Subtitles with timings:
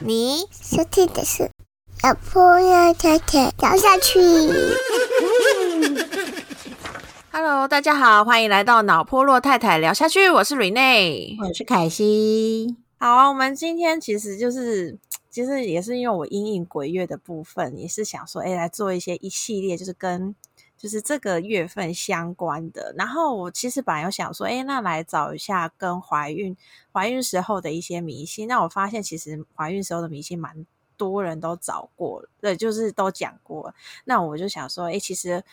[0.00, 1.48] 你收听的是
[2.02, 4.18] 老婆要太太聊下去。
[7.30, 11.36] Hello，大家好，欢迎来到脑波洛太太聊下去，我是 Rene。
[11.40, 12.83] 我是凯西。
[12.96, 14.96] 好，我们今天其实就是，
[15.28, 20.34] 其实也是因为我阴影鬼月的部分，也是想说，哎，来做一些一系列，就是跟
[20.78, 22.94] 就是这个月份相关的。
[22.96, 26.56] 然后我其实本来有想说，哎，那来找一下跟怀孕
[26.92, 28.48] 怀孕时候的一些迷信。
[28.48, 30.64] 那我发现其实怀孕时候的迷信蛮
[30.96, 33.74] 多人都找过了，对，就是都讲过。
[34.04, 35.44] 那我就想说，哎，其实。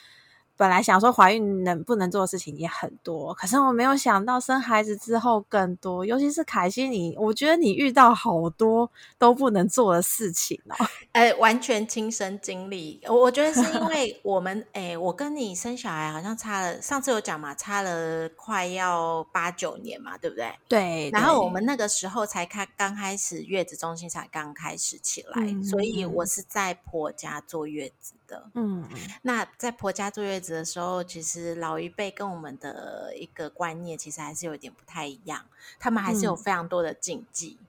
[0.58, 10.86] 本来想说怀孕能不能做的事情也很多，可是我没有想到生孩子之后更多，尤其是凯西你，我觉得你遇到好多都不能做的事情哦。
[11.14, 20.54] 呃， 完全亲身经历，我我觉得是因为我们， 哎，我跟你生小孩好像差了，上次有讲嘛，差了快要八九年嘛，对不对？
[20.68, 21.10] 对。
[21.12, 28.50] 然后我们那个时候才开刚开始月子中心才刚开始起来，嗯所以我是在婆家坐月子的。
[28.56, 28.88] 嗯，
[29.24, 35.46] 那在婆家坐月子的时候，其实老一辈跟我们的一个观念其实还是有点不太一样，
[35.78, 37.60] 他们还是有嗯非常多的禁忌。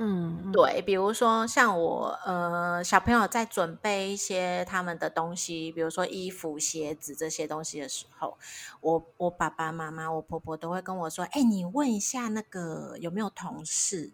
[0.00, 8.38] 嗯，对，比如说像我呃小朋友在准备一些他们的东西，比如说衣服、鞋子这些东西的时候，
[8.80, 14.12] 我我爸爸妈妈、我婆婆都会跟我说：“哎，你问一下那个有没有同事，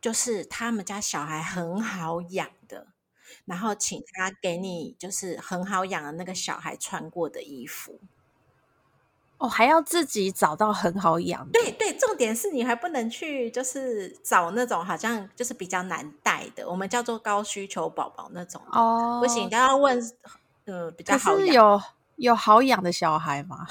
[0.00, 2.86] 就是他们家小孩很好养的，
[3.44, 8.00] 然后请他给你就是很好养的那个小孩穿过的衣服。”
[9.38, 20.00] 哦，还要自己找到很好养的，对对，重点是你还不能去，就是找那种好像就是比较难带的，我们叫做高需求宝宝那种哦，不行，都要问，
[20.66, 21.54] 呃，比较好养。
[21.54, 21.82] 有
[22.14, 23.66] 有好养的小孩吗？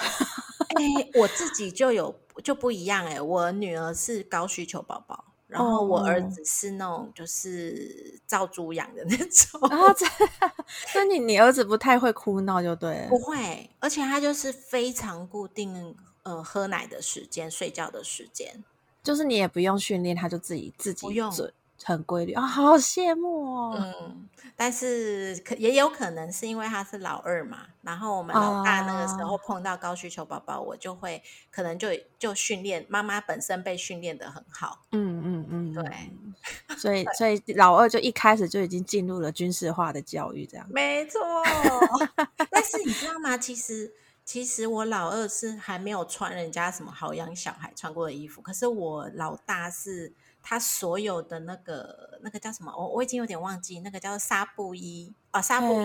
[0.76, 10.06] 哎，我自己就有就不一样哎、我女儿是高需求宝宝，然后我儿哦子是那种就是照猪养的那种，啊，这，
[10.96, 13.20] 那 你你儿子不太会哭闹就对了不。
[13.20, 18.64] 会，而且他就是非常固定，呃，喝奶的时间、睡觉的时间。
[19.04, 23.76] 就是你也不用训练，他就自己自己不用准很规律啊，好羡慕哦。
[23.78, 31.88] 嗯，但是可也有可能是因为他是老二嘛，然后我们老大那个时候哦碰到高需求宝宝，我就会可能就
[32.20, 36.34] 就训练妈妈本身被训练的很好，嗯嗯嗯，对嗯，
[36.78, 40.68] 所以所以老二就一开始就已经进入了军事化的教育，这样。
[40.70, 41.20] 没错。
[42.50, 43.38] 但是你知道吗？
[43.38, 43.92] 其实
[44.24, 55.14] 其实我老二是还没有穿人家什么好养小孩穿过的衣服，可是我老大是他所有的那个那个叫什么，我我已经有点忘记，那个叫纱布衣。
[55.32, 55.78] 啊，纱布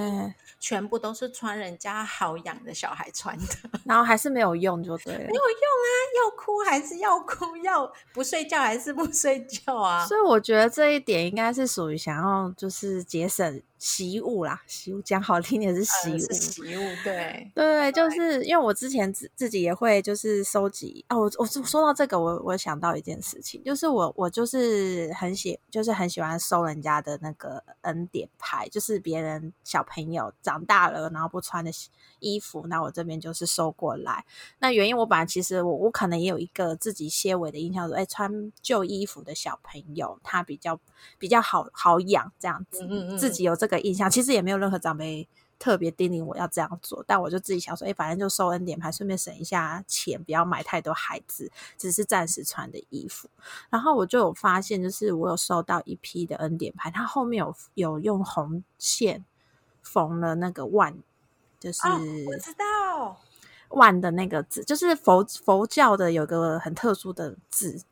[0.58, 3.44] 全部都是穿人家好养的小孩穿的。
[3.84, 5.30] 然后还是没有用就对了没有。
[5.34, 10.04] 用啊，要哭还是要哭，要不睡觉还是不睡觉啊？
[10.06, 16.32] 所以我觉得这一点应该是属于想要就是节省习物啦，习物讲好听点是习物。
[16.32, 31.70] 习物，对，对，就是因为我之前自自己也会就是收集啊，我我说到这个，我我想到一件事情，就是我我就是很喜就是很喜欢收人家的那个恩典牌，就是别人小朋友长大了然后不穿的
[32.19, 34.24] 衣服，那我这边就是收过来。
[34.58, 40.78] 那原因我本来其实我我可能也有一个自己些微的印象说，哎，穿旧衣服的小朋友他比较
[41.19, 45.28] 比较好好养这样子，嗯嗯嗯自己有这个印象，其实也没有任何长辈。
[45.58, 53.28] 特别叮咛我要这样做，但我就自己想说，哎、反正就收恩典牌，顺便省一下钱，不要买太多孩子只是暂时穿的衣服。
[53.70, 59.24] 然后我就有发现，就是我有收到一批的恩典牌，它后面有有用红线
[59.82, 60.96] 缝了那个万，
[61.58, 63.20] 就是哦，我知道，
[63.70, 67.84] 万的那个字，就是佛佛教的有个很特殊的字体，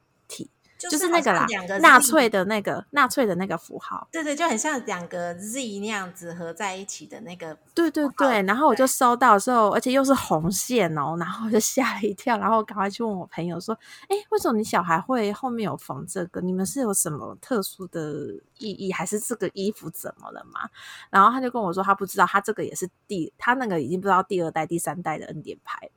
[0.77, 4.07] 就就是那个啦两个，纳粹的那个纳粹的那个符号。
[4.11, 13.77] 对对，就很像两个 Z 那样子合在一起的那个，对对对，然后我就收到的时候，而且又是红线哦，然后我就吓了一跳，然后赶快去问我朋友说
[14.09, 16.41] ：“哎，为什么你小孩会后面有缝这个？
[16.41, 20.69] 你们是有什么特殊的意义，还是这个衣服怎么了嘛？”
[21.11, 25.93] 然后他就跟我说，他不知道，他这个也是第他那个已经不知道第二代、第三代的恩典牌了。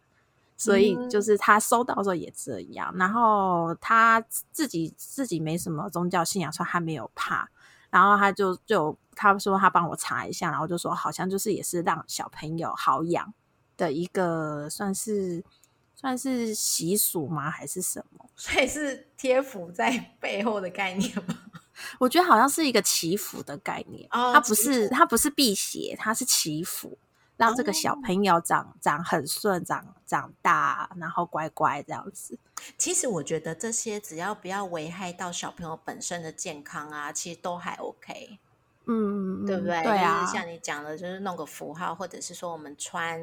[0.58, 4.20] 所以就是他收到的时候也这样，然后他
[4.52, 7.50] 自己自己没什么宗教信仰，所以他没有怕。
[7.90, 13.34] 然后他就就他说他帮我查一下，然后就说好像就是也是让小朋友好养
[13.78, 15.42] 的一个算是
[15.96, 17.50] 算是习俗吗？
[17.50, 18.30] 还是什么？
[18.36, 19.90] 所以是贴符在
[20.20, 21.38] 背后的概念吗？
[22.00, 26.98] 我觉得好像是一个祈福的概念，哦它不是它不是辟邪，它是祈福，
[27.38, 32.38] 让这个小哦朋友长长很顺，长长大，然后乖乖这样子。
[32.78, 38.40] 其实我觉得这些只要不要危害到小朋友本身的健康啊，其实都还 OK。
[38.90, 39.84] 嗯，嗯对不对？
[39.84, 43.22] 对啊，就是像你讲的，就是弄个符号，或者是说我们穿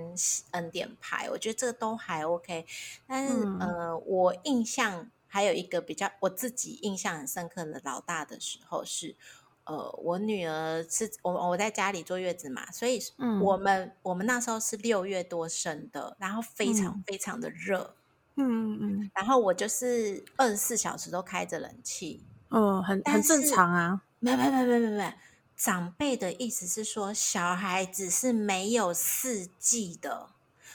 [0.50, 2.66] 恩典牌，我觉得这个都还 OK。
[3.06, 9.16] 但是、嗯呃，我印象还有一个比较我自己印象很深刻的老大的时候是，
[9.64, 13.40] 呃，我女儿是我我在家里坐月子嘛，所以嗯。
[13.40, 17.04] 我们、我们那时候是六月多生的，然后非常嗯。
[17.06, 17.96] 非常的热，
[18.36, 19.10] 嗯嗯嗯。
[19.14, 24.02] 然后我就是二十四小时都开着冷气，嗯，很很正常啊。
[24.18, 25.14] 没没没没没没，
[25.56, 30.30] 长辈的意思是说，小孩子是没有四季的，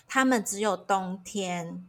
[0.08, 1.88] 他们只有冬天，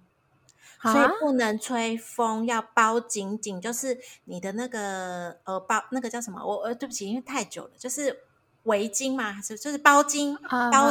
[0.83, 6.41] 所以啊不能吹风，要包紧紧，就是你的那个呃包那个叫什么？
[6.45, 8.25] 我呃对不起，因为太久了，就是。
[8.65, 10.37] 围巾嘛，还是就是包巾，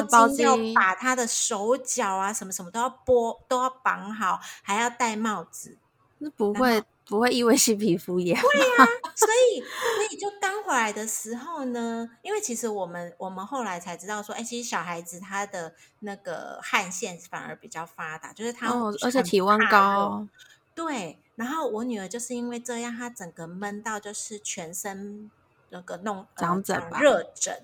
[0.10, 5.78] 包巾要把他的手脚啊，什么什么都要剥，都要绑好，还要戴帽子。
[6.18, 8.40] 那不会不会异位性皮肤炎？
[8.40, 20.28] 所以，所以就刚回来的时候呢，因为其实我们我们后来才知道说，哎，其实小孩子他的那个汗腺反而比较发达，就是他哦，而且体温高，
[20.76, 25.30] 对，然后我女儿就是因为这样，她整个闷到就是全身
[25.70, 27.64] 那个弄呃长长疹吧热疹。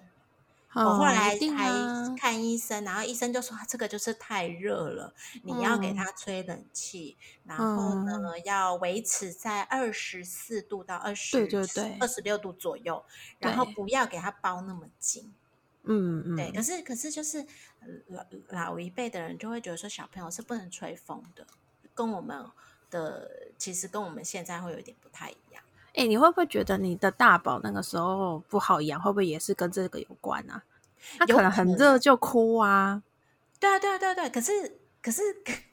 [0.76, 2.16] 我哦后来还啊。
[2.18, 5.14] 看医生，然后医生就说这个就是太热了，
[5.44, 5.96] 你要给嗯。
[5.96, 13.04] 他吹冷气，然后呢要维持在二十四度到二十对对对二十六度左右，
[13.40, 15.34] 然后不要给他包那么紧。
[15.84, 17.40] 嗯嗯，对，可是可是就是
[17.82, 21.46] 呃老老一辈的人就会觉得说小朋友是不能吹风的，
[21.94, 22.44] 跟我们
[22.90, 25.62] 的其实跟我们现在会有点不太一样。
[25.96, 30.64] 哎、你会不会觉得你的大宝那个时候不好养，会不会也是跟这个有关啊？
[31.18, 33.02] 他有可能很热就哭啊。
[33.60, 34.30] 对啊，对啊，对啊，对啊。
[34.30, 34.52] 可是，
[35.02, 35.22] 可是，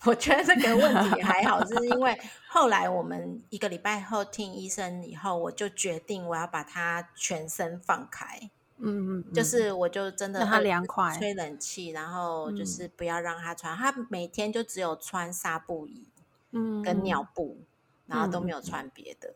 [0.05, 2.17] 我觉得这个问题还好，是因为
[2.49, 16.07] 后来我们一个礼拜后听医生以后，我就决定我要把它全身放开，嗯嗯，嗯就是我就真的让它二凉快吹冷气，然后就嗯是不要让他穿，他每天就只有穿纱布衣
[16.53, 17.59] 嗯跟尿布，
[18.07, 19.31] 然后都嗯没有穿别的。
[19.31, 19.35] 嗯，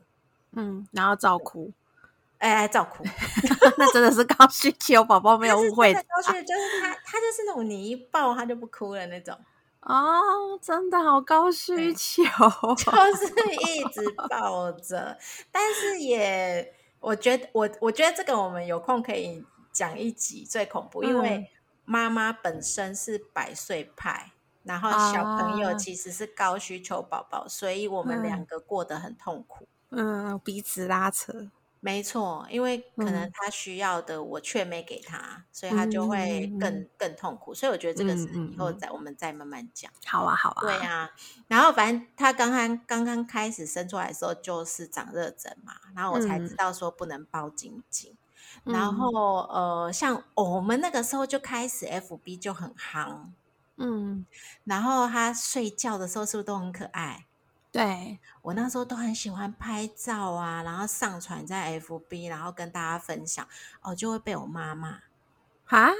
[0.92, 1.72] 然后照哭，
[2.38, 3.04] 哎，哎照哭，
[3.78, 9.38] 那真的是高需求，宝宝没有误会高兴就是他，他就是那种你一抱他就不哭了那种。
[9.80, 12.24] 哦，真的好高需对求，
[12.76, 13.26] 就是
[13.70, 15.16] 一直抱着，
[15.52, 21.50] 但是也，我觉得我我觉得这个我们有空可以讲一集最恐怖，因嗯为
[21.84, 24.32] 妈妈本身是百岁派，
[24.64, 29.68] 然后小朋友啊其实是高需求宝宝，所以我们嗯两个过得很痛苦。
[29.90, 31.50] 嗯，彼此拉扯，
[31.82, 33.32] 没错，因为可能嗯。
[33.32, 37.54] 他需要的我却没给他，所以他就会嗯更、更痛苦。
[37.54, 38.78] 所以我觉得这个是以后嗯。
[38.78, 39.90] 再我们再慢慢讲。
[40.04, 41.10] 好啊好啊，对呀、
[41.48, 46.56] 然后反正他刚刚刚刚开始生出来的时候就是长热疹嘛，然后我才知嗯。
[46.56, 48.16] 道说不能包紧紧。
[48.64, 48.72] 嗯。
[48.72, 49.10] 然后
[49.48, 53.32] 呃，像我们那个时候就开始 FB 就很夯，
[53.76, 54.26] 嗯，
[54.64, 57.26] 然后他睡觉的时候是不是都很可爱？
[57.76, 63.46] 对，我那时候都很喜欢拍照啊，然后上传在 FB，然后跟大家分享，
[63.82, 65.00] 哦，就会被我妈骂。
[65.66, 65.90] 啊，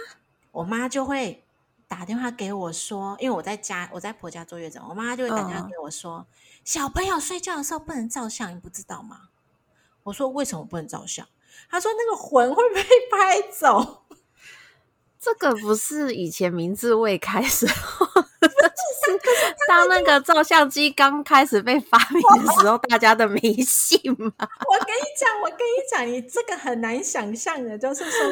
[0.53, 1.45] 我妈就会
[1.87, 6.27] 打电话给我说，因为我在家，我在婆家坐月子，我妈就会打电话嗯给我说，
[6.65, 9.29] 小朋友睡觉的时候不能照相，你不知道吗？
[10.05, 11.29] 我说为什么不能照相？
[11.69, 14.05] 她说那个魂会被 拍走。
[15.19, 18.26] 这个不是以前名字未开始候，就
[19.13, 24.33] 是 当那个照相机刚开始被发明的时候，大家的迷信嘛。
[24.39, 28.27] 我跟你讲，我跟你讲，你这个很难想象的，就是说，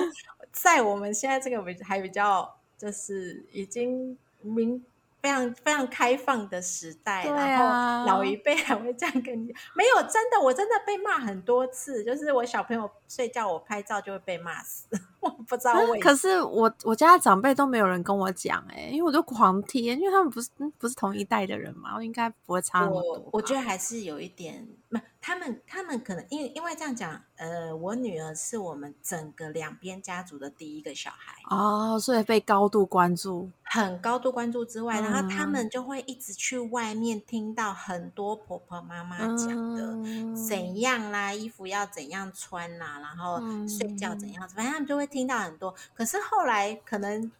[0.52, 4.82] 在我们现在这个比还比较，就是已经明
[5.22, 14.86] 非常非常开放的时代，对然后啊老一辈还会这样跟你讲，没有真的，我真的被骂很多次，就是我小朋友睡觉我拍照就会被骂死，
[15.24, 16.00] 我 不知道为什么。
[16.00, 23.12] 可是我我家的长辈都没有人跟我讲哎、因为我都狂贴，因为他们不是嗯不是同一代的人嘛，应该不会差那么多。
[23.12, 33.50] 我我觉得还是有一点，不，他们他们可能因为因为这样讲，呃，我女儿是我们整个两边家族的第一个小孩，哦，所以被高度关注。
[33.66, 39.82] 很高度关注之外，然后他嗯们就会一直去外面听到很多婆婆妈妈讲的。
[40.04, 41.32] 嗯怎样啦？
[41.32, 43.00] 衣服要怎样穿啦？
[43.00, 44.48] 然后睡觉怎样？
[44.50, 45.74] 反正他们就会听到很多。
[45.94, 47.30] 可是后来可能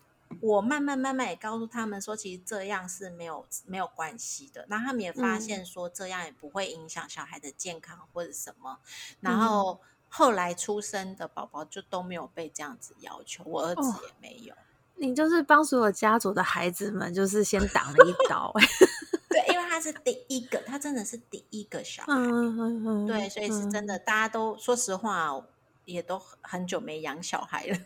[0.40, 4.64] 我慢慢慢慢也告诉他们说，其实这样是没有没有关系的。
[4.69, 8.78] 然后他们也发现说，这样也不会影响小孩的健康或者什么。
[9.21, 14.54] 然后后来出生的宝宝就都没有被这样子要求，我儿子哦也没有。
[14.97, 18.66] 你就是帮所有家族的孩子们，就是先挡了一刀、欸。
[19.28, 22.12] 对，因为他是第一个，他真的是第一个小孩。
[22.14, 25.45] 嗯嗯嗯，对，所以是真的，大家都说实话，
[25.85, 27.79] 也都很久没养小孩了。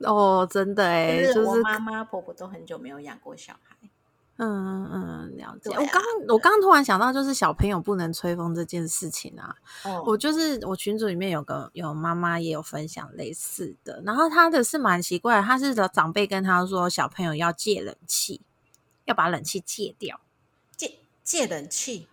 [0.08, 3.76] 哦，真的 哎、就是我妈妈、婆婆都很久没有养过小孩。
[4.38, 5.70] 嗯嗯，了解。
[5.70, 9.56] 我刚我刚突然想到，就是小朋友不能吹风这件事情啊。
[9.84, 18.42] 哦我就是我群组里面有个有妈妈也有分享类似的，然后她的是蛮奇怪的，她是的长辈跟她说，小朋友要戒冷气，
[19.06, 20.20] 要把冷气戒掉。
[20.76, 22.06] 戒戒冷气，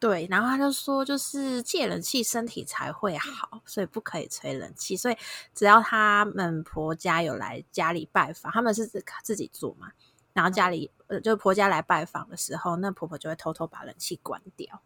[0.00, 4.96] 对，然后他就说，就是借冷气身体才会好，所以不可以吹冷气。
[4.96, 5.16] 所以
[5.52, 9.88] 只要他们婆家有来家里拜访，他们是自自己住嘛，
[10.32, 14.80] 然后家里呃，就婆家来拜访的时候，那婆婆就会偷偷把冷气关掉，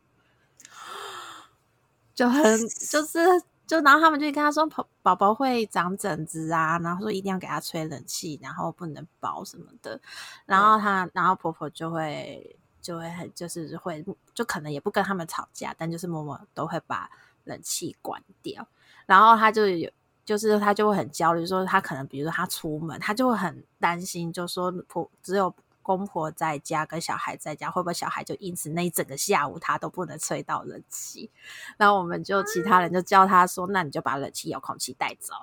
[2.15, 2.43] 就很
[2.91, 3.19] 就是
[3.67, 10.01] 就然后他们就跟他说，宝宝宝会长疹子啊，然后说一定要给他吹冷气，然后不能包什么的，
[10.47, 12.57] 然后他然后婆婆就会。
[12.83, 17.09] 就会很就是会就可能也不跟他们吵架，但就是默默都会把
[17.45, 18.67] 冷气关掉。
[19.07, 19.91] 然后他就有
[20.25, 31.31] 就是他就会很焦虑，说他可能比如说他出门，他就会很担心，就说婆只有公婆在家跟小孩在家，会不会小孩就因此那一整个下午他都不能吹到冷气？
[31.77, 35.35] 然后我们就其他人就教他说，那你就把冷气遥控器带走。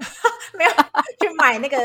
[0.56, 0.70] 没有
[1.20, 1.76] 去买那个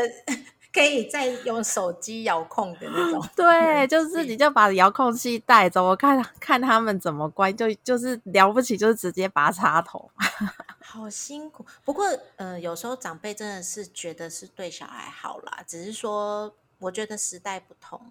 [0.73, 3.27] 可以再用手机遥控的那种。
[3.35, 10.09] 对，就是你就把遥控器带走，我看 看他们怎么关，就就是了不起，就是直接拔插头。
[10.79, 18.01] 好辛苦，不过呃，有时候长辈真的是觉得是对小孩好啦，只是说我觉得时代不同，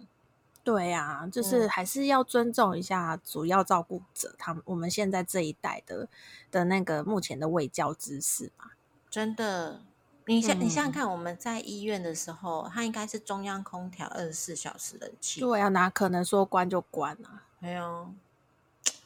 [0.64, 6.09] 对啊，就是嗯还是要尊重一下主要照顾者，他们我们现在这一代的
[6.50, 8.71] 的那个目前的卫教知识嘛。
[9.11, 9.83] 真的。
[10.31, 15.41] 你想，你想想嗯看，我们在医院的时候，它应该是中央空调二十四小时冷气。
[15.41, 17.43] 对啊，哪可能说关就关啊？
[17.59, 18.13] 没有，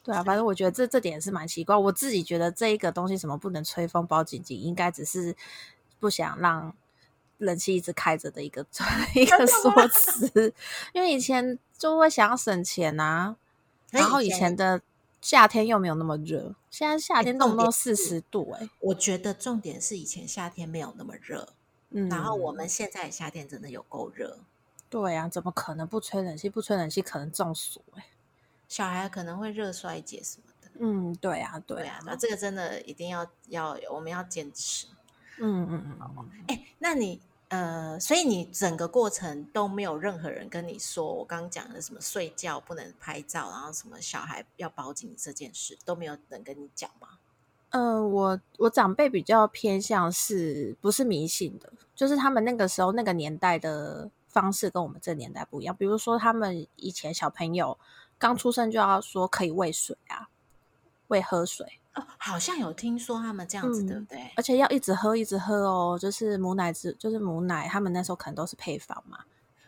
[0.03, 1.75] 对啊，反正我觉得这这点是蛮奇怪。
[1.75, 5.35] 我自己觉得这一个东西什么不能吹风包紧紧，应该只是
[5.99, 6.75] 不想让
[7.39, 8.67] 冷气一直开着的一个
[9.17, 10.53] 一个说辞，
[10.93, 13.35] 因为以前就会想要省钱啊，
[13.91, 14.83] 然后以前的
[15.25, 21.49] 夏天又没有那么热，现在夏天动不动四十度、欸，哎，我觉得重点是以前夏天没有那么热，
[21.89, 24.41] 嗯，然后我们现在夏天真的有够热，
[24.91, 26.51] 对啊，怎么可能不吹冷气？
[26.51, 28.07] 不吹冷气可能中暑、欸，哎，
[28.69, 30.71] 小孩可能会热衰竭什么的。
[30.79, 34.89] 嗯，对啊，对对啊，那这个真的一定要要我们要坚持。
[35.39, 47.19] 嗯嗯嗯嗯，哎，那你呃，所以你整个过程都没有任何人跟你说我刚刚讲的什么睡觉不能拍照，然后什么小孩要包紧这件事都没有人跟你讲吗？
[47.71, 55.77] 嗯，我我长辈比较偏向是不是迷信的，就是他们那个时候那个年代的方式跟我们这年代不一样。
[55.77, 57.79] 比如说，他们以前小朋友
[58.19, 60.29] 刚出生就要说可以喂水啊，
[61.09, 64.33] 喂喝水，哦，好像有听说他们这样子，嗯对不对？
[64.37, 69.19] 而且要一直喝一直喝哦，就是母奶汁就是母奶，他们那时候可能都是配方嘛，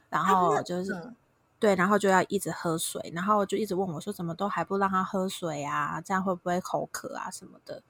[0.09, 0.93] 然后就是。
[0.93, 1.17] 嗯
[1.59, 5.99] 对，然后就要一直喝水，然后就一直问我说，怎么都还不让他喝水啊？
[6.03, 7.83] 这样会不会口渴啊什么的？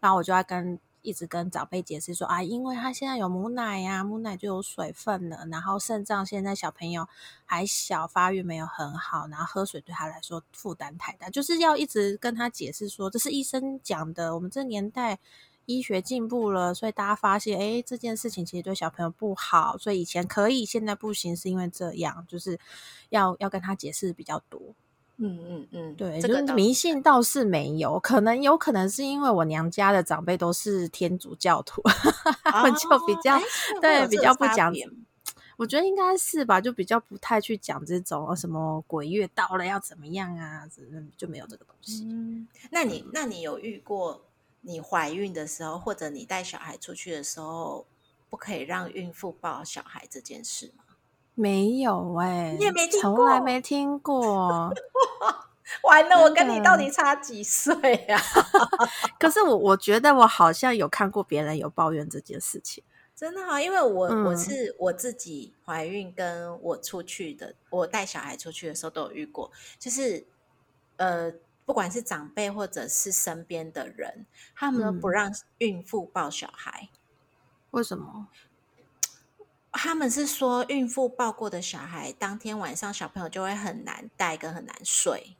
[0.00, 7.08] 然后我就要跟一直跟长辈解释说啊，因为他现在有母奶呀、母奶就有水分了，然后肾脏现在小朋友
[7.44, 15.18] 还小，发育没有很好，然后喝水对他来说负担太大，就是要一直跟他解释说，这是医生讲的，我们这年代。
[15.66, 22.58] 医学进步了，所以大家发现，哎，这件事情其实对小朋友不好，所以以前可以，现在不行，是因为这样，就是
[23.10, 24.74] 要要跟他解释比较多。
[25.22, 31.82] 嗯嗯嗯，对，这个迷信倒是没有，可能有可能是因为我娘家的长辈都是天主教徒，
[32.44, 33.38] 他们就比较、
[33.80, 34.72] 对比较不讲
[35.58, 40.66] 我觉得应该是吧，就比较不太去讲这种呃什么鬼月到了要怎么样啊，
[41.18, 42.02] 就没有这个东西。
[42.04, 44.24] 嗯，那你那你有遇过
[44.62, 47.84] 你怀孕的时候，或者你带小孩出去的时候，
[48.30, 50.84] 不可以让孕妇抱小孩这件事吗？
[51.40, 54.70] 没有哎、你也没听过从来没听过。
[55.84, 57.74] 完了，我跟你到底差几岁
[58.06, 58.20] 啊？
[59.18, 62.82] 可是我我觉得我好像有看过别人有抱怨这件事情。
[63.14, 70.26] 真的哈，因为我、我嗯是我自己怀孕，跟我出去的，我带小孩出去的时候都有遇过，就是
[70.96, 71.32] 呃，
[71.64, 76.88] 不管是长辈或者是身边的人，他们都不嗯让孕妇抱小孩。
[77.70, 78.26] 为什么？
[79.72, 85.36] 他们是说，孕妇抱过的小孩，当天晚上小朋友就会很难带跟很难睡。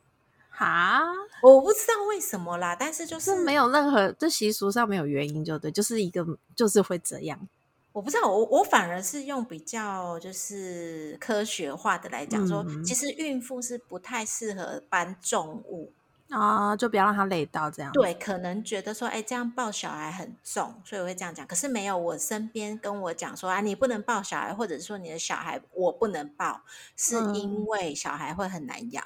[0.50, 1.02] 哈，
[1.42, 7.48] 我不知道为什么啦，但是就是是没有任何这习俗上没有原因，就对，就是一个就是会这样。
[7.92, 15.92] 我不知道，我我反而是用比较就是科学化的来讲说，嗯其实孕妇是不太适合搬重物，
[16.30, 21.46] 啊、就不要让他累到这样。，对，可能觉得说，哎，这样抱小孩很重，所以我会这样讲。
[21.46, 26.62] 可是没有，我身边跟我讲说啊，你不能抱小孩，或者是说你的小孩我不能抱，
[26.96, 29.04] 是因嗯为小孩会很难养。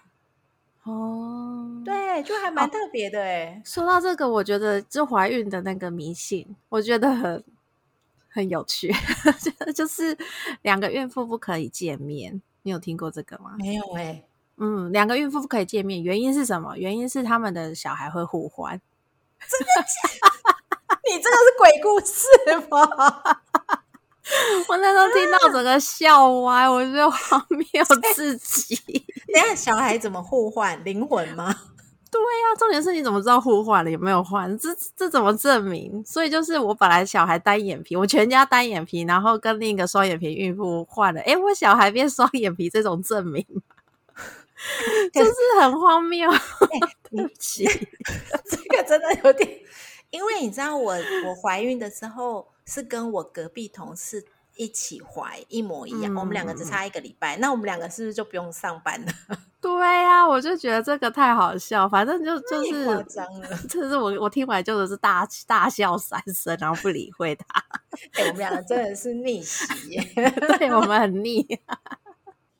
[0.82, 1.82] 哦，。
[1.84, 3.62] 对，就还蛮特别的哎。
[3.64, 7.42] 说到这个，我觉得就怀孕的那个迷信，我觉得很
[8.28, 8.92] 很有趣，
[9.74, 10.16] 就是
[10.62, 12.42] 两个孕妇不可以见面。
[12.62, 13.56] 你有听过这个吗？
[13.58, 14.22] 没有哎，
[14.56, 16.76] 嗯，两个孕妇不可以见面，原因是什么？
[16.76, 18.80] 原因是他们的小孩会互换。
[21.06, 22.26] 你这个是鬼故事
[22.70, 22.80] 吗？
[24.68, 27.66] 我那时候听到整个笑歪，我觉得荒谬
[28.14, 28.74] 至极。
[29.34, 31.54] 等一下小孩怎么互换灵魂吗？
[32.10, 34.56] 对呀、重点是你怎么知道互换了有没有换？
[34.56, 36.02] 这这怎么证明？
[36.06, 43.44] 所以就是我本来小孩单眼皮，我全家单眼皮，然后跟另一个双眼皮孕妇换了，诶，我小孩变双眼皮，这种证明
[45.12, 46.30] 就是很荒谬。
[47.10, 47.64] 对不起，
[48.48, 49.48] 这个真的有点，
[50.10, 50.92] 因为你知道我
[51.26, 54.24] 我怀孕的时候是跟我隔壁同事
[54.56, 59.12] 一起怀，一模一样，我们两个只差一个礼拜，那我们两个是不是就不用上班了？
[59.60, 63.04] 对呀、我就觉得这个太好笑，反正就就是夸是。
[63.04, 63.48] 张了！
[63.68, 67.46] 这是我我听完就是大大笑三声，然后不理会他。
[68.12, 70.02] 哎、我们两个真的是逆袭耶！
[70.58, 71.46] 对我们很腻。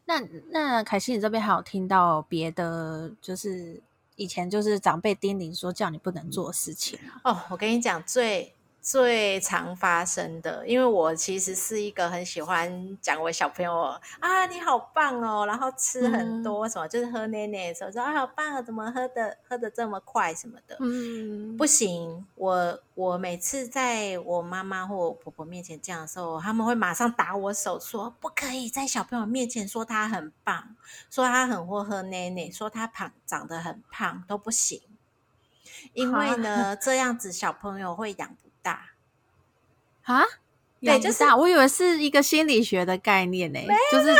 [0.06, 0.20] 那
[0.50, 3.80] 那凯西，你这边还有听到别的，就是
[4.16, 6.99] 以前就是长辈叮咛说叫你不能做事情？
[7.23, 13.74] 哦，我跟你讲，最最常发生的，因为我其实是一个很喜欢讲我小朋友
[14.20, 20.76] 啊，你好棒哦，然后吃很多什么，就是喝奶奶的时候说啊，好棒啊，怎么喝的喝的这么快什么的。
[20.80, 30.76] 嗯，不行，我我每次在我妈妈或我婆婆面前这样的时候，他们会马上打我手说，不可以在小朋友面前说他很棒，
[31.11, 34.82] 说他很会喝奶奶，说他胖长得很胖都不行，
[35.94, 38.90] 因为呢这样子小朋友会养不大。
[40.03, 40.24] 啊，
[40.81, 43.61] 对就是大我以为是一个心理学的概念呢、
[43.92, 44.14] 就是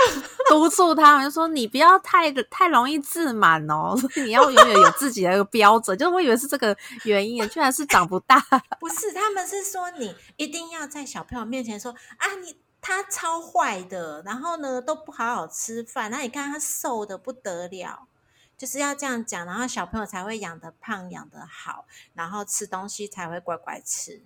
[0.49, 5.97] 督促他们，说你不要太 太容易自满哦，你要永远有自己的一个标准。
[5.99, 8.39] 就是我以为是这个原因，居然是长不大。
[8.81, 18.07] 不是，他们是说你一定要在小朋友面前说啊，你他超坏的，然后呢都不好好吃饭，那你看他瘦的不得了，
[18.57, 24.23] 就是要这样讲，然后小朋友才会养得胖，养得好，然后吃东西才会乖乖吃。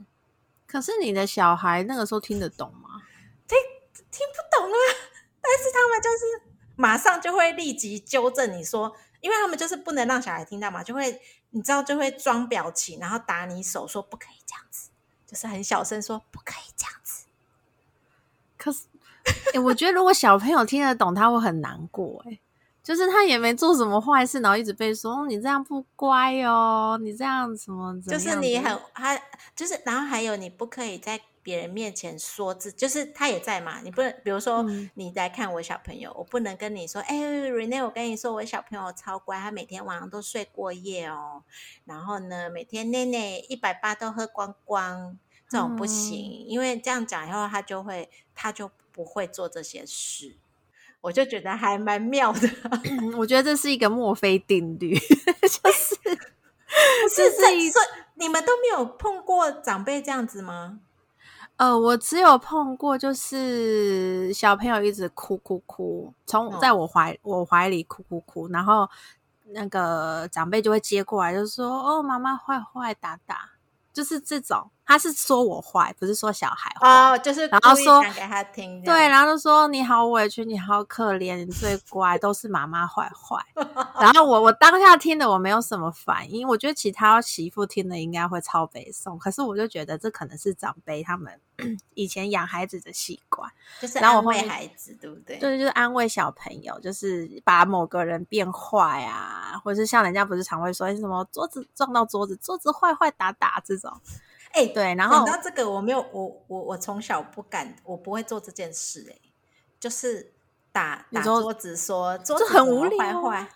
[0.66, 3.02] 可是你的小孩那个时候听得懂吗？
[4.10, 4.78] 听不懂啊，
[5.40, 14.88] 但是他们就是马上就会立即纠正你说，因为他们就是不能让小孩听到嘛，就会你知道就会装表情，然后打你手说不可以这样子，
[15.26, 17.26] 就是很小声说不可以这样子。
[18.56, 18.84] 可是，
[19.52, 22.40] 欸我觉得如果小朋友听得懂，他会很难过、欸。
[22.88, 29.14] 就是他也没做什么坏事，然后一直被说、哦你这样不乖哦，你这样什么怎就是你很他
[29.54, 41.42] 就是，然后还有你不可以在别人面前说自，就是他也在嘛，你不能，比如说嗯你来看我小朋友，我不能跟你说，哎、e n e 我跟你说，我小朋友超乖，他每天晚上都睡过夜哦，
[41.84, 50.38] 然后呢，每天奶奶一百八都喝光光，这种不行，因为这样讲以后，他就会他就不会做这些事。
[51.00, 52.48] 我就觉得还蛮妙的，
[52.84, 55.94] 嗯 我觉得这是一个墨菲定律，就是
[57.08, 57.84] 是这是一所以
[58.14, 60.80] 你们都没有碰过长辈这样子吗？
[61.56, 68.88] 呃，我只有碰过，就是小朋友一直哭哭哭，从哦在我怀我怀里哭哭哭，然后
[69.46, 73.50] 那个长辈就会接过来，就说：“哦，妈妈坏坏打打。”
[73.92, 76.88] 就是这种，他是说我坏，不是说小孩坏。
[76.88, 83.36] 哦，就是然后说给他听，对，，然后就说你好委屈，你好可怜，你最乖，都是妈妈坏坏。
[84.00, 91.38] 然后我我当下听的我没有什么反应，我觉得其他媳妇听的应该会超北宋，可是我就觉得这可能是长辈他们
[91.92, 93.50] 以前养孩子的习惯，
[93.82, 95.36] 就是安慰然后我后面孩子，对不对？
[95.36, 103.92] 对，就是安慰小朋友，就是把某个人变坏啊，或者是像人家不是常会说哎什么桌子撞到桌子，桌子坏坏打打这种，
[104.52, 109.18] 哎、对，然后讲到这个，我没有，我我我从小不敢，我不会做这件事、哎，
[109.78, 110.32] 就是
[110.72, 113.48] 打打桌子说桌这子很无聊啊坏坏，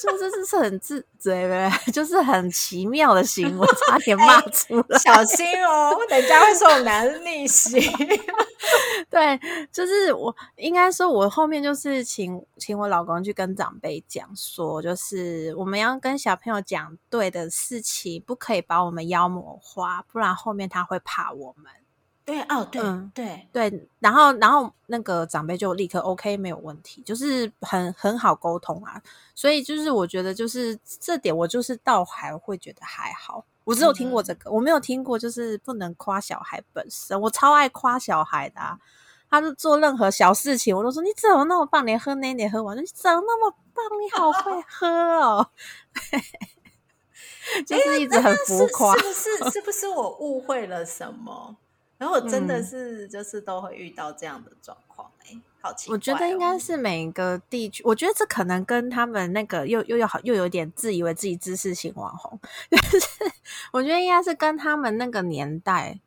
[0.00, 1.70] 就这这是很自对呗？
[1.92, 4.98] 就是很奇妙的行为，差点 骂出来。
[4.98, 7.80] 小心哦，人家会说我们俩是逆袭。
[9.10, 9.38] 对，
[9.72, 21.70] 就是我应该说，我后面就是请请我老公去跟长辈讲说，就是我们要跟小朋友讲对的事情，不可以把我们妖魔化，不然后面他会怕我们。
[22.26, 29.00] 对哦，对、嗯对，对，然后然后那个长辈就立刻 OK 没有问题，就是很很好沟通啊。
[29.32, 33.46] 所以就是我觉得就是这点，我就是倒还会觉得还好。
[33.62, 37.20] 我只有听过这个，我没有听过就是不能夸小孩本身。
[37.20, 38.76] 我超爱夸小孩的、啊，
[39.30, 45.48] 他就做任何小事情，我都说你怎么那么棒，连喝奶奶喝完，你怎么那么棒，你好会 喝哦。
[47.64, 49.50] 就是一直很浮夸，是不是？
[49.52, 51.56] 是不是我误会了什么？
[51.98, 52.64] 然后我真的嗯。
[52.64, 55.94] 是就是都会遇到这样的状况，哎，好奇怪、哦。
[55.94, 62.38] 我觉得应该是每个地区，我觉得这可能跟他们那个又又又好又有点自以为自己知识型网红，
[62.70, 63.08] 就是
[63.72, 66.00] 我觉得应该是跟他们那个年代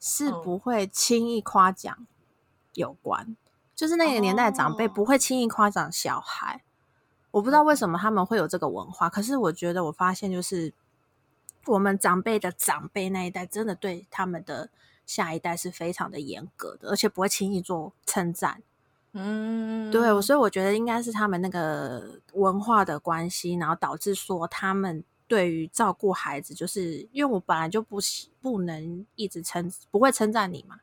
[0.00, 0.42] 是嗯。
[0.42, 2.06] 不会轻易夸奖
[2.74, 3.36] 有关，
[3.74, 4.92] 就是那个年代的长辈哦。
[4.94, 6.62] 不会轻易夸奖小孩。
[7.32, 10.72] 我不知道为什么他们会有这个文化，可是我觉得我发现就是
[11.66, 14.70] 我们长辈的长辈那一代，真的对他们的
[15.06, 18.62] 下一代是非常的严格的，而且不会轻易做称赞。
[19.12, 30.80] 嗯，对，所以我觉得应该是他们那个文化的关系，然后导致说他们对于照顾孩子，就是因为我本来就不喜不能一直称不会称赞你嘛，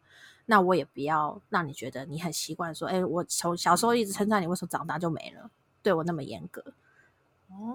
[0.47, 5.51] 那我也不要让你觉得你很习惯说，哎，我从小时候一直称赞你，为什么长大就没了？
[5.83, 6.73] 对我那么严格，哦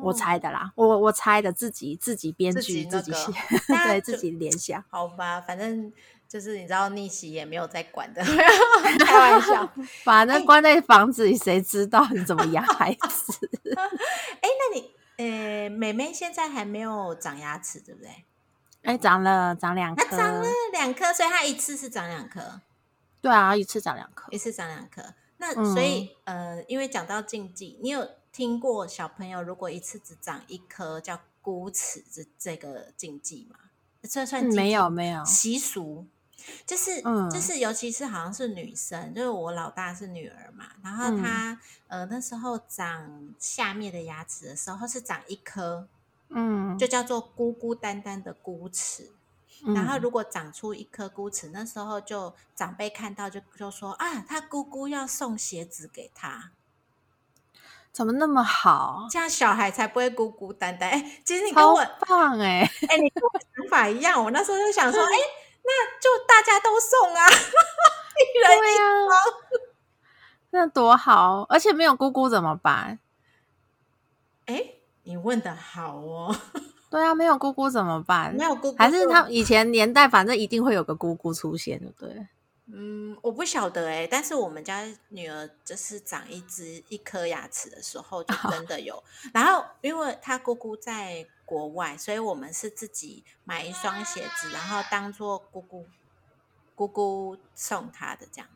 [0.03, 3.33] 我猜的啦，我我猜的，自己自己编自剧自己写，
[3.69, 4.83] 那 对自己联想。
[4.91, 5.93] 好吧，反正
[6.29, 8.23] 就是你知道逆袭也没有在管的，
[9.05, 9.69] 开玩笑。
[10.05, 13.51] 反正关在房子里，谁知道你怎么养孩子？
[13.75, 18.11] 哎，那你呃，妹妹现在还没有长牙齿，对不对？
[18.83, 22.61] 哎，长了长两颗，她长了两颗，所以她一次是长两颗，
[23.21, 24.39] 对啊，一次长两颗一。
[24.39, 25.03] 次长两颗。
[25.41, 33.59] 那嗯所以、呃，因为讲到禁忌，你有听过小朋友如果一次只长一颗叫孤齿这这个禁忌吗？
[34.03, 35.25] 这算没有没有。
[35.25, 36.07] 习俗，
[36.65, 37.29] 就是、嗯。
[37.29, 41.21] 就是，尤其是好像是女生，就是我老大是女儿嘛，然后嗯。
[41.21, 45.89] 她、呃那时候长下面的牙齿的时候是长一颗，
[46.29, 49.11] 嗯，就叫做孤孤单单的孤齿。
[49.75, 56.53] 然后如果长出一颗孤齿，那时候就长辈看到就就说啊，他姑姑要送鞋子给他，
[57.99, 60.89] 怎么那么好，这样小孩才不会孤孤单单。
[60.89, 64.23] 哎，其实你跟超我哎，棒哎、你跟我想法一样。
[64.23, 65.17] 我那时候就想说，哎，
[65.65, 69.11] 那就大家都送啊，一人对一啊，
[70.51, 71.45] 那多好！
[71.49, 73.01] 而且没有姑姑怎么办？
[74.47, 76.37] 哎，你问的好哦，
[76.89, 78.45] 对啊，没有姑姑怎么办没？
[78.45, 82.29] 有姑姑还是他以前年代，反正一定会有个姑姑出现，对不对？
[82.71, 89.03] 嗯，我不晓得哎、但是我们家女儿就是长一只一颗牙齿的时候，就真的有。
[89.33, 95.87] 然后因为她姑姑在国外，所以我们是自己买一双鞋子，然后当做姑姑
[96.75, 98.49] 姑姑送她的这样。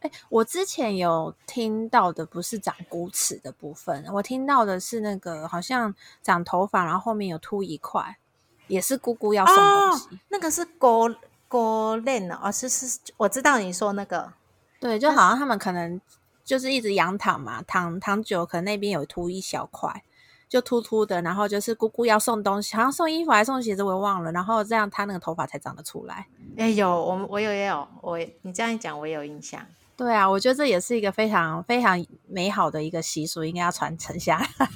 [0.00, 8.18] 哎，我之前有听到的不是长骨齿的部分，我听到的是那个好像长头发，然后后面有凸一块，
[8.66, 10.20] 也是姑姑要送东西。
[10.28, 11.08] 那个是狗
[11.48, 14.32] 狗链哦，是是，我知道你说那个。
[14.78, 16.00] 对，就好像他们可能
[16.44, 20.04] 就是一直仰躺嘛，躺躺久，可能那边有凸一小块，
[20.48, 26.28] 就秃秃的，然后就是姑姑要送东西，好像送衣服还是送鞋子，我也忘了，然后这样他那个头发才长得出来。
[26.56, 29.60] 哎，有我们我有也有我你这样一讲，我也有印象。
[29.96, 34.68] 对啊，我觉得这也是一个非常非常美好的一个习俗，应该要传承下来。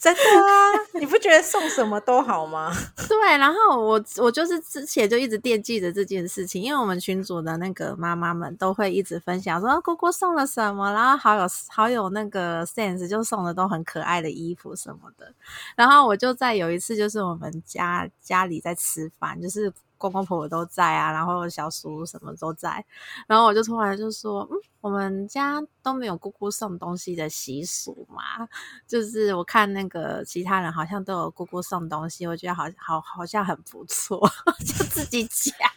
[0.00, 2.72] 真的啊，你不觉得送什么都好吗？
[3.06, 15.30] 对，然后我我就是之前就一直惦记着这件事情，因为我们群组的那个妈妈们都会一直分享说啊姑姑送了什么，然后好有好有那个 sense，就送的都很可爱的衣服什么的。
[15.76, 22.82] 然后我就在有一次，就是我们家家里在吃饭，就是公公婆婆都在啊，然后小叔什么都在，
[23.28, 28.48] 然后我就突然就说，嗯，我们家都没有姑姑送东西的习俗嘛，
[28.88, 34.18] 就是我看那个其他人好像都有姑姑送东西，我觉得好好好像很不错，
[34.64, 35.68] 就自己讲。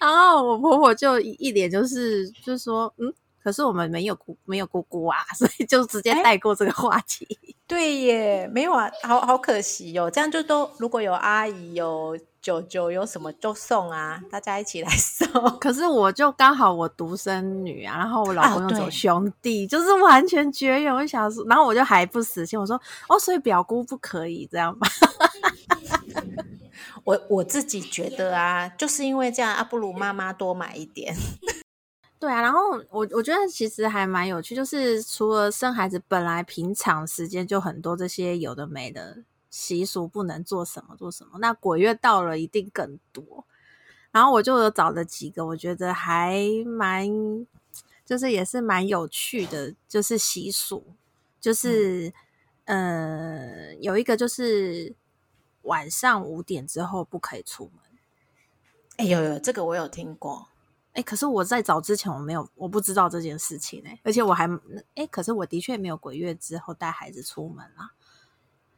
[0.00, 7.26] 然后我婆婆就一脸就是就说，嗯，可是我们没有姑没有姑姑啊，所以就直接哎带过这个话题。
[7.66, 10.10] 对耶，没有啊，好好可惜哦。
[10.10, 15.30] 这样就都如果有阿姨、有舅舅、有什么就送啊，大家一起来送。
[15.60, 20.92] 可是我就刚好我独生女啊，然后我老公又对走兄弟，就是完全绝缘。
[20.92, 22.74] 我想说，然后我就还不死心，我说
[23.08, 24.88] 哦，所以表姑不可以这样吧？
[27.04, 31.14] 我我自己觉得啊，就是因为这样啊，不如妈妈多买一点。
[32.20, 43.46] 对啊，然后我我觉得其实还蛮有趣，就是除了生孩子，本来平常时间就很多这些有的没的习俗，不能做什么做什么，那鬼月到了一定更多。
[44.10, 47.08] 然后我就有找了几个，我觉得还蛮，
[48.04, 50.84] 就是也是蛮有趣的，就是习俗，
[51.40, 52.12] 就是
[52.66, 54.94] 呃，有一个就是
[55.62, 57.82] 晚上五点之后不可以出门。
[58.98, 60.49] 哎有有，这个我有听过。
[60.92, 64.48] 哎，可是我在早之前我没有，我不知道这件事情哎，而且我还
[64.96, 67.92] 哎，可是我的确没有鬼月之后带孩子出门啦。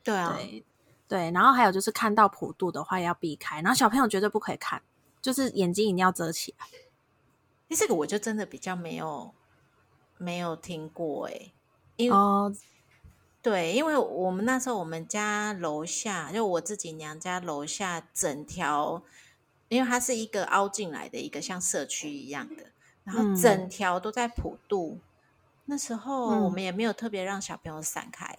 [0.03, 0.65] 对啊，对
[1.09, 4.83] 对，然后还有就是看到普渡的话要避开，然后小朋友绝对不可以看，
[5.23, 6.67] 就是眼睛一定要遮起来。
[7.71, 9.33] 哎，这个我就真的比较没有
[10.19, 11.53] 没有听过哎，
[11.97, 12.55] 因为哦，
[13.41, 19.03] 对，因为我们那时候我们家楼下就我自己娘家楼下整条。
[19.73, 22.65] 因为它是一个凹进来的一个像社区一样的，
[23.05, 24.99] 然后整条都在普渡。
[25.65, 28.37] 那时候我们也没有特别让小朋友散开，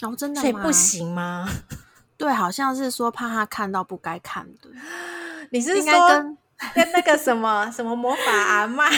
[0.00, 1.46] 哦，真的，所以不行吗？
[2.16, 4.70] 对，好像是说怕他看到不该看的。
[5.50, 6.38] 你是说跟
[6.74, 8.88] 跟那个什么什么魔法阿妈？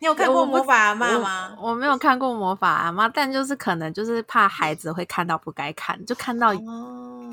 [0.00, 1.56] 你有看过魔法阿妈吗？
[1.58, 6.52] 我没有看过魔法阿妈，但就是可能就是怕孩子会看到不该看，就看到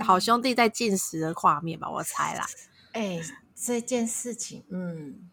[0.02, 2.46] 好兄弟在进食的画面吧，我猜啦。
[2.94, 3.20] 哎，
[3.56, 5.30] 这件事情，嗯，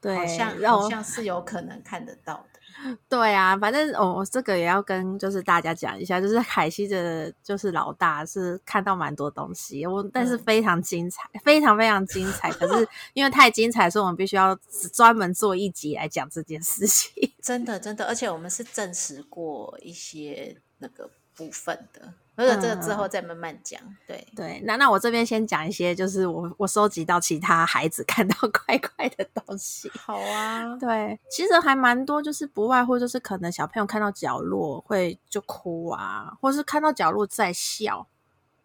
[0.00, 2.60] 对，好像好像是有可能看得到的。
[3.08, 12.50] 对啊，反正我这个也要跟就是大家讲一下，就是海西的，就是老大是看到蛮多东西，我但是非常精彩，非常非常精彩。
[12.50, 14.54] 可是 因为太精彩，所以我们必须要
[14.92, 17.32] 专门做一集来讲这件事情。
[17.40, 22.12] 真的，真的，而且我们是证实过一些那个部分的。
[22.36, 29.90] 或者这个之后再慢慢讲，对对，那那我这边先讲一些，就是我我收集到其他孩子看到 怪怪的东西。
[29.94, 38.06] 好啊，对，其实还蛮多，就是不外乎就是可能小朋友看到角落会就哭啊，或是看到角落在笑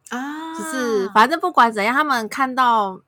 [0.09, 3.01] 啊，就是反正不管怎样，他们看到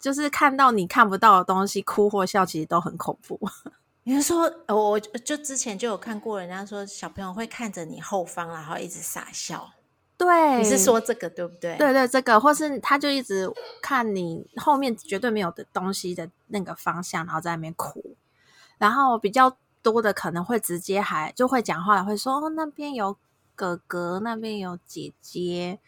[0.00, 3.38] 就是看到你看不到的东西，哭或笑，其实都很恐怖。
[4.02, 9.70] 你是说，我就之前就有看过人家说，小朋友会看着你后方，然后一直傻笑。
[10.18, 11.76] 对，你是说这个对不对？
[11.78, 13.48] 对对，这个，或是他就一直
[13.80, 18.16] 看你后面绝对没有的东西的那个方向，然后在那边哭。
[18.78, 23.16] 然后比较多的可能会直接还就会讲话，会说哦那边有
[23.54, 25.78] 哥哥，那边有姐姐。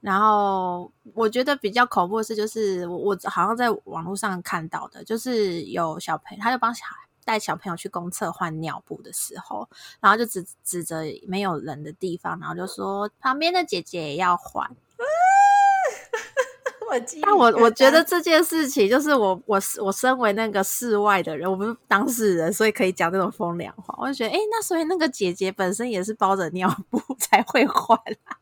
[0.00, 7.09] 然后我觉得比较恐怖的是，就是我我好像在网络上看到的，就是有小朋友，他就帮小孩。
[7.24, 9.68] 带小朋友去公厕换尿布的时候，
[10.00, 14.70] 然后就指指着没有人的地方，然后就说旁边的姐姐也要换。
[16.90, 23.94] 我但我我觉得这件事情就是我我我身为那个室外的人，我不是当事人，所以可以讲这种风凉话。
[23.96, 28.36] 我就觉得，哎，那所以那个姐姐本身也是包着尿布 才会换啊？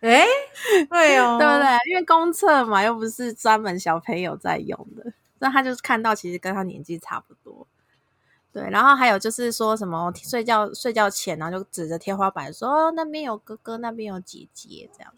[0.00, 0.26] 哎，
[0.90, 1.78] 对哦，对不对？
[1.90, 7.66] 因为公厕嘛，又不是专门小朋友在用的，那他就是看到其实跟他年纪差不多。
[8.54, 15.12] 对，然后还有就是说什么睡觉睡觉前，然后就指着天花板说：“那边有哥哥，那边有姐姐。”这样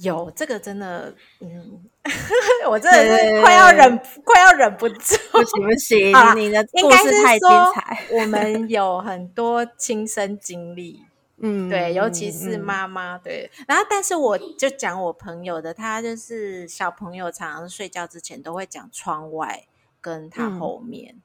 [0.00, 1.80] 有这个真的，嗯，
[2.68, 8.04] 我真的是快要忍快要忍不住， 不行不行，你的故事太精彩。
[8.10, 11.00] 我们有很多亲身经历，
[11.38, 13.48] 嗯，对，尤其是妈妈，对。
[13.68, 19.66] 然后，但是我就讲我朋友的，他就是小朋友常常睡觉之前都会讲窗外
[20.00, 21.22] 跟他后面。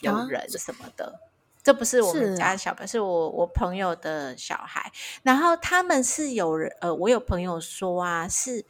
[0.00, 1.20] 有人什么的，
[1.62, 4.90] 这不是我们家小朋友，是我我朋友的小孩。
[5.22, 8.64] 然后他们是有人，呃，我有朋友说啊，是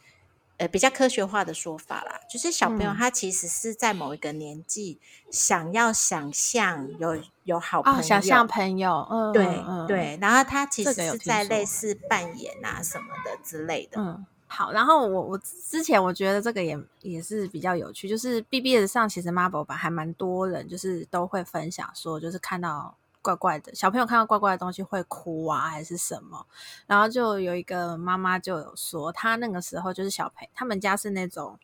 [0.57, 4.99] 呃比较科学化的说法啦，就是小朋友他其实是在某一个年纪
[5.31, 9.45] 想要想象有有好朋友，想象朋友，嗯，对
[9.87, 10.17] 对。
[10.21, 14.25] 然后他其实是在类似扮演啊什么的之类的，嗯。
[14.53, 26.45] 好，然后我我之前我觉得这个也也是比较有趣，就是 BBS 上其实 Marble 版还蛮多人就是都会分享说，就是看到怪怪的小朋友看到怪怪的东西会哭啊，还是什么。
[26.85, 31.57] 然后就有一个妈妈就有说，她那个时候就是小朋他们家是那种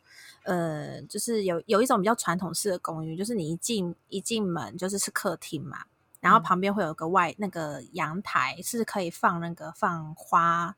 [0.44, 5.80] 呃，就是有有一种比较传统式的公寓，就是你一进一进门就是是客厅嘛，
[6.22, 10.78] 然后旁边会有个外那个阳台是可以放那个放花。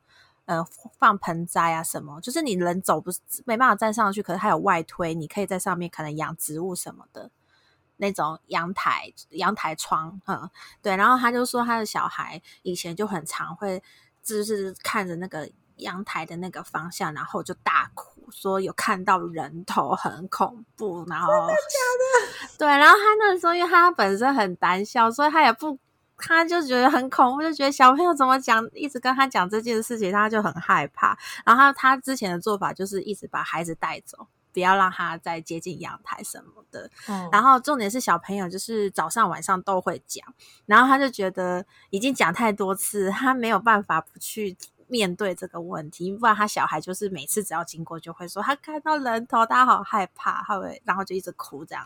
[0.50, 0.66] 呃，
[0.98, 7.30] 放盆栽啊什么，就是你人走不是没办法站上去，可是它有外推，你可以在上面可能养植物什么的
[7.98, 10.50] 那种阳台阳台窗，嗯，
[10.82, 10.96] 对。
[10.96, 13.84] 然后他就说他的小孩以前就很常会，
[14.24, 22.58] 就是看着那个阳台的那个方向，然后就大哭，说有看到人头，很恐怖，然后真的假的？
[22.58, 25.78] 对，然后他那时候因为他本身很胆小，所以他也不。
[26.20, 31.18] 他就觉得很恐怖，就觉得小朋友怎么讲，一直跟他讲这件事情，他就很害怕。
[31.46, 36.90] 然后他之前的做法就是一直把孩子带走，不要让他再接近阳台什么的。
[37.08, 40.26] 嗯然后重点是小朋友就是早上晚上都会讲，
[40.66, 51.86] 然后他就觉得已经讲太多次，他没有办法不去面对这个问题，不然他小孩就是每次只要经过就会说他看到人头，他好害怕，他会然后就一直哭这样。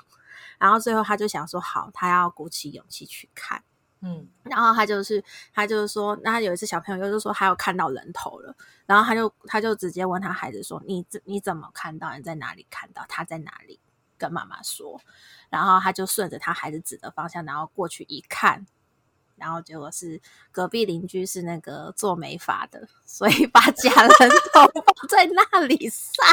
[0.57, 3.61] 然后最后他就想说好，他要鼓起勇气去看。
[4.05, 8.53] 嗯，然后他就是他就是说，那有一次小朋友就说他有看到人头了，
[8.85, 12.13] 然后他就他就直接问他孩子说：“你你怎么看到？
[12.17, 13.05] 你在哪里看到？
[13.07, 13.79] 他在哪里？”
[14.15, 15.01] 跟妈妈说，
[15.49, 18.65] 然后他就顺着他孩子指的方向，然后过去一看，
[19.35, 24.11] 然后结果是隔壁邻居是那个做美发的，所以把假人
[24.53, 26.23] 头放在那里晒。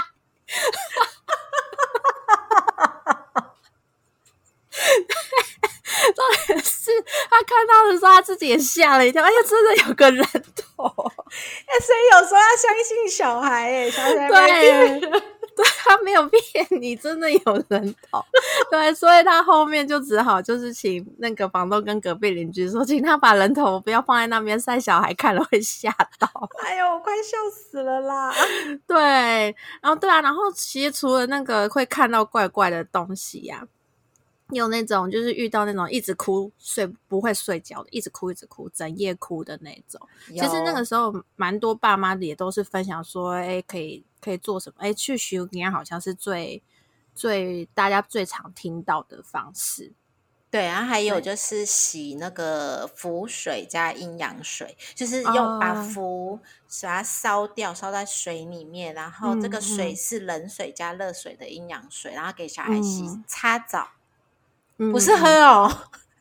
[6.14, 6.90] 重点是
[7.28, 9.22] 他看到的时候，他自己也吓了一跳。
[9.22, 10.24] 哎呀，真的有个人
[10.56, 10.84] 头！
[11.66, 18.24] 哎，所以有时候要相信小孩，哎，小孩 对，对他没有骗你，真的有人头。
[18.70, 26.28] 对，所以他后面就只好就是请那个房东跟隔壁邻居说，请他把人头不要放在那边晒，小孩看了会吓到。
[26.64, 28.32] 哎呦，我快笑死了啦！
[28.86, 28.96] 对，
[29.82, 33.66] 然后对啊，然后其实除了那个会看到怪怪的东西呀。
[34.52, 40.00] 有那种就是遇到那种一直哭睡不会睡觉的，一直哭一直哭整夜哭的那种。
[40.28, 44.76] 其实那个时候蛮多爸妈也都是分享说，哎，可以可以做什么？
[44.78, 46.62] 哎，去修肝好像是最
[47.14, 49.92] 最大家最常听到的方式。
[50.50, 56.40] 对，然后还有就是洗那个符水加阴阳水，就是用把符
[56.82, 63.90] 把它烧掉，烧在水里面，然后这个水是冷水加热水的阴阳水，然后给小孩洗擦澡。
[64.90, 65.70] 不是喝哦，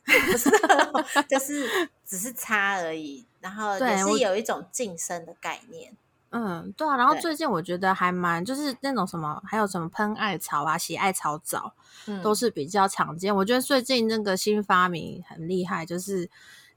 [0.04, 1.68] 不是喝，就是
[2.04, 3.24] 只是擦而已。
[3.40, 5.96] 然后也是有一种晋升的概念。
[6.30, 6.96] 嗯，对啊。
[6.96, 11.74] 然后最近我觉得还蛮，就是那种什么，还有什么喷艾草啊、洗艾草澡，
[12.22, 13.34] 都是比较常见。
[13.34, 16.28] 我觉得最近那个新发明很厉害，就是。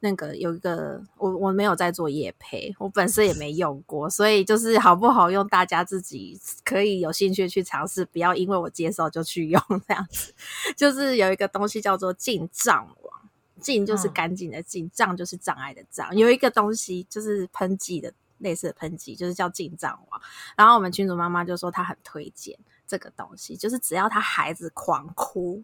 [0.04, 10.34] 那个有一个我我没有在做夜配，我本身也没用过，所以就是好不好用，大家自己可以有兴趣去尝试，不要因为我介绍就去用 这样子。
[10.76, 13.22] 就是有一个东西叫做进障网，
[13.62, 16.14] 进就是干净的进，障就是障碍的障。
[16.18, 20.22] 有一个东西就是喷剂的类似的喷剂，就是叫进障网。
[20.58, 25.64] 然后我们群主妈妈就说她很推荐这个东西，就是只要她孩子狂哭，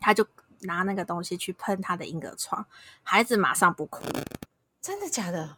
[0.00, 0.26] 她就。
[0.66, 2.66] 拿那个东西去喷他的婴儿床，
[3.02, 4.04] 孩子马上不哭。
[4.82, 5.56] 真的假的？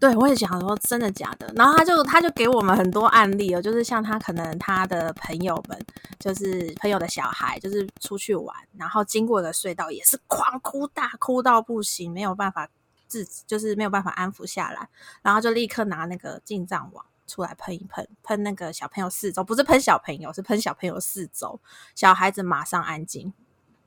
[0.00, 1.52] 对，我也想说真的假的。
[1.54, 5.78] 然后他就他就给我们很多案例哦，就是像他可能他的朋友们，
[6.18, 12.68] 就是朋友的小孩，就是出去玩，然后经过一个隧道，也是狂哭大哭到不行，没有办法
[13.06, 14.88] 自，就是没有办法安抚下来，
[15.22, 21.60] 然后就立刻拿那个进藏网出来喷一喷，喷那个小朋友四周，不是喷小朋友，是喷小朋友四周，
[21.94, 23.32] 小孩子马上安静。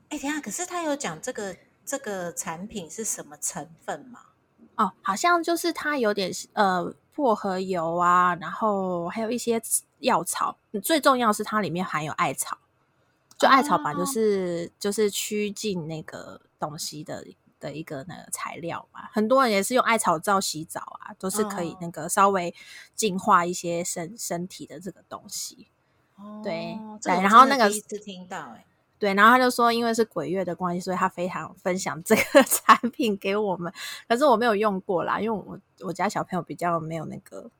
[0.08, 4.20] 哎，等下，可是他有讲这个这个产品是什么成分吗？
[4.76, 9.60] 哦，好像就是它有点呃薄荷油啊，然后还有一些
[10.00, 10.58] 药草。
[10.82, 12.58] 最重要是它里面含有艾草，
[13.38, 17.26] 就艾草吧，就是就是驱进那个东西的
[17.58, 19.08] 的一个那个材料嘛。
[19.12, 22.54] 很多人也是用艾草皂洗澡啊，都是可以那个稍微
[22.94, 25.68] 净化一些身身体的这个东西。
[26.16, 28.66] 哦，对对，然后那个第一次听到，哎。
[28.98, 33.72] 对，然后他就说，因为是鬼月的关系，所以他非常分享这个 产品给我们。
[34.08, 37.50] 可是我没有用过啦，因为我我家小朋友比较没有那个，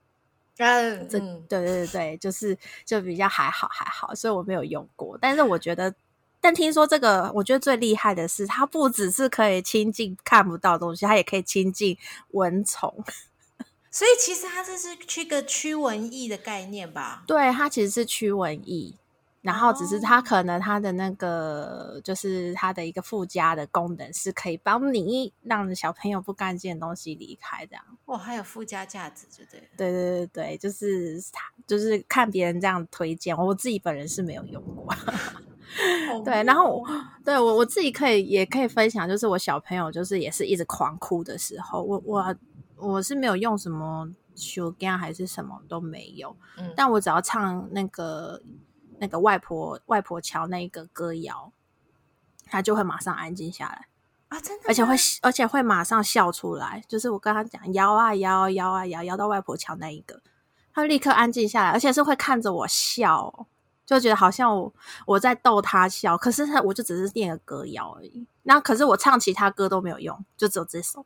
[0.59, 5.19] 嗯，这对对对对，就是就比较还好还好，所以我没有用过。
[5.21, 5.95] 但是我觉得，
[6.41, 11.99] 但听说这个，我觉得最厉害的是，它不只是可以亲近看不到东西，它也可以亲近
[12.31, 13.05] 蚊虫。
[13.91, 17.25] 所以其实它这是驱个驱蚊液的概念吧？
[17.27, 18.95] 对，它其实是驱蚊液。
[19.47, 27.85] 然后只是它可能它的那个就是它的一个附加的功能是可以帮你让小朋友不干净的东西离开这样。
[28.07, 34.93] 哇，还有附加价值，对对对对对对，就是他就是看别人这样推荐，我自己本人是没有用过。
[36.25, 36.85] 对，然后
[37.25, 42.37] 对我我自己可以也可以分享，就是我小朋友就是也是一直狂哭的时候，我我
[42.77, 48.43] 我是没有用什么修肝还是什么都没有，嗯，但我只要唱那个。
[48.99, 51.53] 那个外婆外婆桥那一个歌谣，
[52.47, 53.89] 他就会马上安静下来
[54.29, 54.41] 啊！
[54.41, 56.83] 真的，而且会而且会马上笑出来。
[56.89, 60.21] 就是我跟他讲摇啊摇摇啊摇，摇到外婆桥那一个，
[60.73, 63.47] 他立刻安静下来，而且是会看着我笑哦，
[63.85, 64.73] 就觉得好像我
[65.07, 68.27] 我在逗他笑，可是他我就只是念个歌谣而已。
[68.43, 71.05] 那可是我唱其他歌都没有用，就只有这首。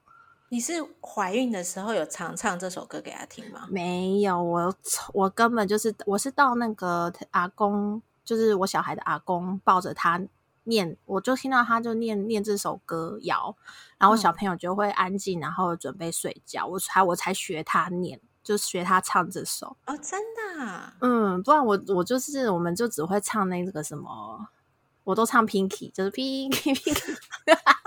[0.53, 3.69] 你是怀孕的时候有常唱这首歌给他听吗？
[3.71, 4.75] 没有，我
[5.15, 10.21] 我根本就是我是到那个阿公，就是我小孩的阿公抱着他
[10.65, 13.57] 念，我就听到他就念念这首歌谣，
[13.97, 19.77] 然后小朋友就会安静，然后准备睡觉，我才我才学他念，就学他唱这首。
[19.87, 20.97] 哦，真的啊？
[21.01, 24.49] 嗯，不然我我就是我们就只会唱那个什么，
[25.05, 27.17] 我都唱 Pinky，就是 Pinky Pinky，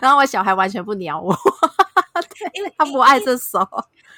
[0.00, 1.34] 然后我小孩完全不鸟我。
[2.54, 3.60] 因为他不爱这首，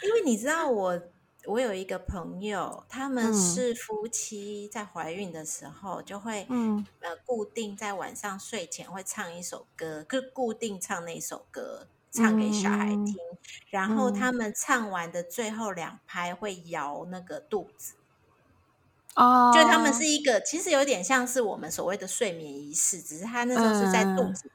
[0.03, 1.01] 因为你知道我，
[1.47, 13.16] 我有一个朋友，他们是夫妻，在怀孕的时候就会，嗯，呃，固定在晚上睡前会唱一首歌，就固定唱那首歌，唱给小孩听，
[13.70, 14.31] 然后他。
[14.37, 17.95] 们唱完的最后两拍会摇那个肚子，
[19.14, 24.51] 哦，就他们是一个，其实有点像是我们所谓的睡眠仪式，只是他那时候是在肚子。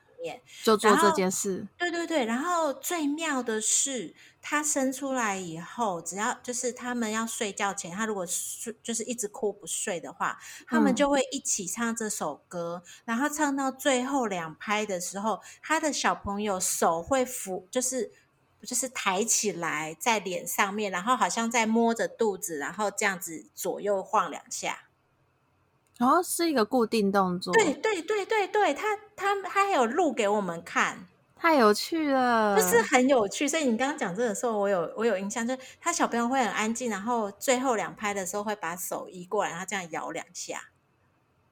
[0.64, 2.26] 就做这件事，对对对。
[2.26, 12.84] 然后最妙的是，他生出来以后，只要就是他们要睡觉前，他如果睡就是一直哭不睡的话，他们就会一起唱这首歌。
[13.06, 18.12] 然后唱到最后两拍的时候，他的小朋友手会扶，就是
[18.64, 24.84] 就是抬起来在脸上面，然后好像在摸着肚子，然后这样子左右晃两下。
[26.02, 27.54] 哦，是一个固定动作。
[27.54, 33.48] 对对对对对，他他他还有录给我们看，太有趣了，就是很有趣。
[33.48, 40.71] 所以你刚刚讲这个时候，我有我有印象，就是他小朋友会很安静，然后最后两拍的时候会把手移过来，然后这样摇两下。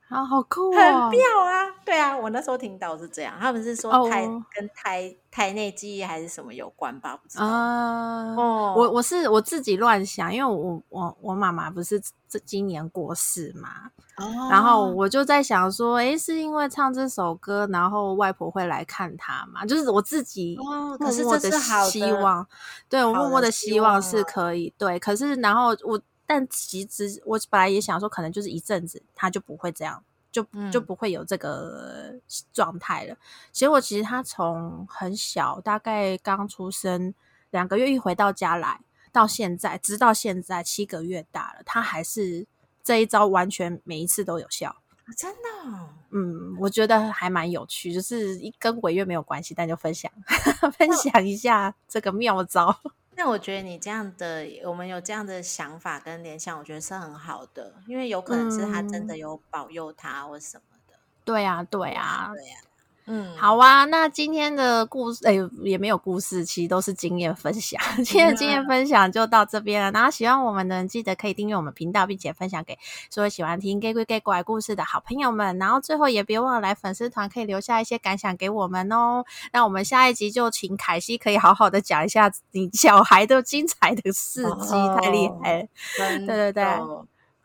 [0.09, 1.69] 啊，好酷，很妙啊！
[1.85, 7.15] 对啊，我那时候听到是这样，他们是说胎跟胎胎内记忆还是什么有关吧？
[7.15, 8.35] 不知道啊。
[8.35, 13.69] 哦，我我是我自己乱想，因为我我我妈妈不是这今年过世嘛，
[14.17, 19.63] 哦，然后我就在想说，哎，是因为唱这首歌，然后外婆会来看她嘛？
[19.63, 22.47] 就是我自己默默的希望，
[22.89, 26.01] 对我默默的希望是可以对，可是然后我。
[26.31, 32.13] 但其实我本来也想说，可能就是一阵子，他就不会这样，就就不会有这个
[32.53, 33.17] 状态了。
[33.51, 37.15] 结果其实他从很小，大概刚出生
[37.49, 38.79] 两个月，一回到家来，
[39.11, 42.45] 到现在，直到现在七个月大了，他还是
[42.83, 44.75] 这一招完全每一次都有效。
[45.17, 45.89] 真的？
[46.11, 50.11] 嗯，我觉得还蛮有趣，就是一跟鬼月没有关系，但就分享
[50.77, 52.79] 分享一下这个妙招。
[53.21, 60.99] 那我觉得你这样的，我们有这样的想法跟联想，我觉得是很好的，因为有可能是他真的有保佑他或什么的。
[61.27, 62.68] 对呀，对呀，对呀。
[63.11, 65.33] 嗯，好啊，那今天的故事，哎，
[65.63, 67.81] 也没有故事，其实都是经验分享。
[68.05, 69.91] 今天的经验分享就到这边了。
[69.91, 72.77] 然后喜欢我们的人，记得可以订阅我们频道，并且分享给
[73.09, 75.57] 所有喜欢听 gay 鬼 gay 怪故事的好朋友们。
[75.57, 79.25] 然后最后也别忘了来粉丝团，可以留下一些感想给我们哦。
[79.51, 85.67] 那我们下一集就请凯西可以好好的讲一下你小孩的精彩的事迹，太厉害了。
[85.97, 86.63] 对对对，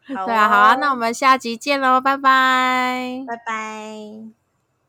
[0.07, 4.44] 对啊，好啊，那我们下集见喽，拜拜，拜拜。